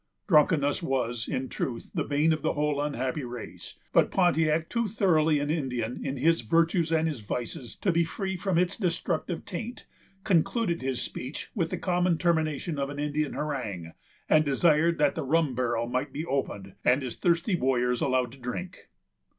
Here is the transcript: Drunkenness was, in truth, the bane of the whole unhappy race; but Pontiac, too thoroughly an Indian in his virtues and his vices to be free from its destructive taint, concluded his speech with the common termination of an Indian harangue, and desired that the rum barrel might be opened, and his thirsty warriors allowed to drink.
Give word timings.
Drunkenness 0.27 0.81
was, 0.81 1.27
in 1.27 1.47
truth, 1.47 1.91
the 1.93 2.03
bane 2.03 2.33
of 2.33 2.41
the 2.41 2.53
whole 2.53 2.81
unhappy 2.81 3.23
race; 3.23 3.75
but 3.93 4.09
Pontiac, 4.09 4.67
too 4.67 4.87
thoroughly 4.87 5.37
an 5.37 5.51
Indian 5.51 6.03
in 6.03 6.17
his 6.17 6.41
virtues 6.41 6.91
and 6.91 7.07
his 7.07 7.19
vices 7.19 7.75
to 7.75 7.91
be 7.91 8.03
free 8.03 8.35
from 8.35 8.57
its 8.57 8.75
destructive 8.75 9.45
taint, 9.45 9.85
concluded 10.23 10.81
his 10.81 10.99
speech 11.03 11.51
with 11.53 11.69
the 11.69 11.77
common 11.77 12.17
termination 12.17 12.79
of 12.79 12.89
an 12.89 12.97
Indian 12.97 13.33
harangue, 13.33 13.93
and 14.27 14.43
desired 14.43 14.97
that 14.97 15.13
the 15.13 15.21
rum 15.21 15.53
barrel 15.53 15.87
might 15.87 16.11
be 16.11 16.25
opened, 16.25 16.73
and 16.83 17.03
his 17.03 17.17
thirsty 17.17 17.55
warriors 17.55 18.01
allowed 18.01 18.31
to 18.31 18.39
drink. 18.39 18.89